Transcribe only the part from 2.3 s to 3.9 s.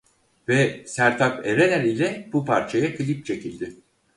bu parçaya klip çekildi.